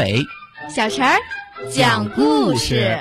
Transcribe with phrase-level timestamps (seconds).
[0.00, 0.26] 阿伟，
[0.74, 1.18] 小陈儿
[1.70, 2.98] 讲故事。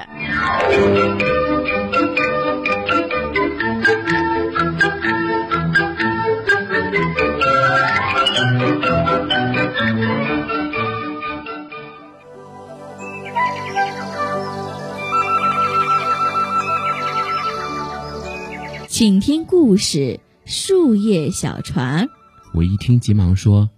[18.89, 19.97] 请听故事
[20.45, 22.05] 《树叶小船》。
[22.53, 23.69] 我一听，急忙说：“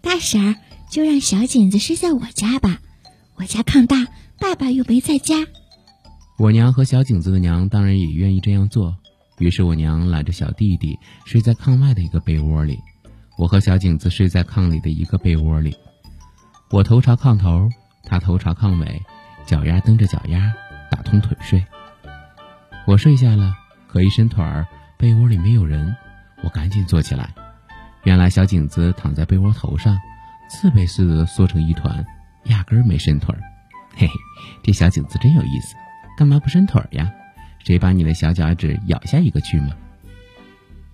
[0.00, 0.54] 大婶儿，
[0.92, 2.78] 就让小景子睡在我家吧。
[3.36, 4.06] 我家炕大，
[4.38, 5.36] 爸爸又没在家。”
[6.38, 8.94] 我娘和小景子的娘当然也愿意这样做。
[9.38, 12.78] 于是我娘揽着小弟弟睡在炕外的一个被窝里，
[13.38, 15.74] 我和小景子睡在炕里的一个被窝里。
[16.70, 17.70] 我头朝炕头，
[18.04, 19.00] 他头朝炕尾，
[19.46, 20.52] 脚丫蹬着脚丫，
[20.90, 21.64] 打通腿睡。
[22.86, 23.54] 我睡下了，
[23.88, 24.66] 可一伸腿儿，
[24.98, 25.96] 被窝里没有人。
[26.44, 27.32] 我赶紧坐起来，
[28.04, 29.96] 原来小景子躺在被窝头上，
[30.52, 32.04] 刺猬似的缩成一团，
[32.44, 33.40] 压根儿没伸腿儿。
[33.96, 34.12] 嘿嘿，
[34.62, 35.74] 这小景子真有意思，
[36.18, 37.10] 干嘛不伸腿儿呀？
[37.64, 39.74] 谁把你的小脚趾咬下一个去吗？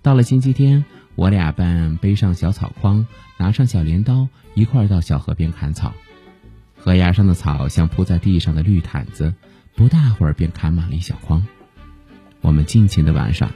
[0.01, 3.05] 到了星期天，我俩伴背上小草筐，
[3.37, 5.93] 拿上小镰刀，一块儿到小河边砍草。
[6.77, 9.33] 河崖上的草像铺在地上的绿毯子，
[9.75, 11.45] 不大会儿便砍满了一小筐。
[12.39, 13.51] 我们尽情的玩耍。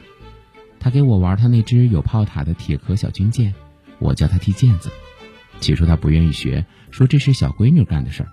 [0.82, 3.54] 他给我玩他那只有炮塔的铁壳小军舰，
[4.00, 4.92] 我教他踢毽子。
[5.64, 8.30] 起初他不愿意学，说这是小闺女干的事儿。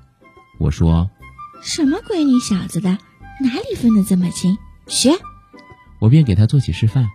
[0.59, 1.09] 我说
[1.63, 2.91] ：“什么闺女小子的，
[3.41, 4.59] 哪里分得这么清？
[4.89, 5.11] 学！”
[6.01, 7.07] 我便给他做起示范。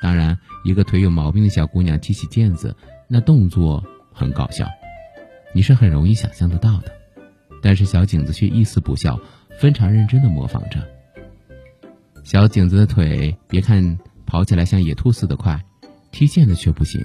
[0.00, 2.74] 当然，一个腿有毛病的小姑娘踢起毽子，
[3.06, 4.66] 那动作很搞笑，
[5.54, 6.90] 你是很容易想象得到的。
[7.62, 9.20] 但是小景子却一丝不笑，
[9.60, 10.88] 非常认真的模仿着。
[12.24, 13.98] 小景子的腿，别看。
[14.26, 15.60] 跑起来像野兔似的快，
[16.12, 17.04] 踢毽子却不行，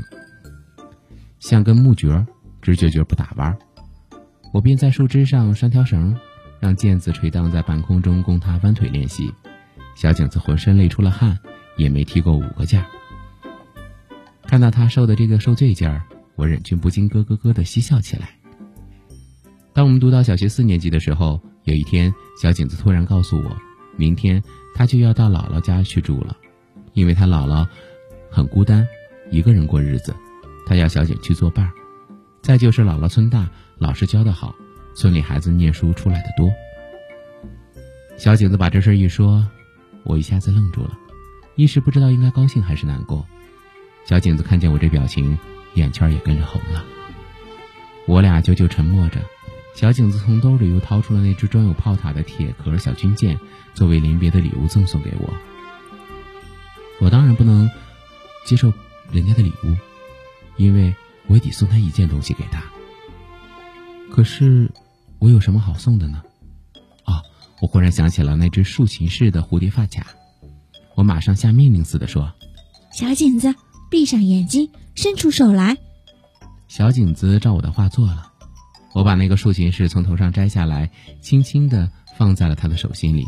[1.40, 2.24] 像根木橛，
[2.66, 3.56] 直撅撅不打弯。
[4.52, 6.18] 我便在树枝上拴条绳，
[6.59, 9.31] 让毽子垂荡在半空中，供他弯腿练习。
[9.96, 11.38] 小景子浑身累出了汗，
[11.78, 12.84] 也没踢过五个毽。
[14.48, 16.02] 看到他受的这个受罪劲儿，
[16.36, 18.30] 我忍俊不禁咯咯咯的嬉笑起来。
[19.74, 23.58] 当我们读到小学四年级的时候，有一天，小景子突然告诉我，
[23.97, 24.42] 明天
[24.74, 26.36] 他就要到姥姥家去住了。
[26.94, 27.68] 因为他姥姥
[28.32, 28.88] 很孤单，
[29.32, 30.16] 一个人过日子，
[30.66, 31.72] 他要小景去作伴儿。
[32.45, 34.53] 再就是姥姥村大，老师教得好，
[34.94, 36.47] 村里孩子念书出来的多。
[38.17, 39.44] 小景子把这事一说，
[40.03, 40.95] 我一下子愣住了，
[41.55, 43.25] 一时不知道应该高兴还是难过。
[44.05, 45.35] 小景子看见我这表情，
[45.73, 46.85] 眼圈也跟着红了。
[48.05, 49.19] 我俩久久沉默着，
[49.73, 53.39] 小景子从兜里又掏出了那只装有炮塔的铁壳小军舰，
[53.73, 55.34] 作为临别的礼物赠送给我。
[57.00, 57.67] 我当然不能
[58.45, 58.72] 接受
[59.11, 59.75] 人家的礼物，
[60.57, 60.94] 因为
[61.28, 62.63] 我也得送他一件东西给他。
[64.12, 64.72] 可是
[65.19, 66.22] 我有什么好送的呢？
[67.03, 67.22] 啊！
[67.62, 70.08] 我忽然想起了那只竖琴式的蝴蝶发卡，
[70.96, 72.31] 我马上下命令似的说
[72.91, 73.53] ：“小景子，
[73.90, 75.78] 闭上眼睛，伸出手来。”
[76.68, 78.31] 小景子照我的话做了。
[78.94, 80.91] 我把那个竖琴式从头上摘下来，
[81.22, 83.25] 轻轻地放在了他的手心里。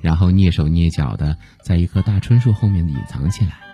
[0.00, 3.73] 然后蹑手蹑脚的，在一棵大椿树后面隐藏起来。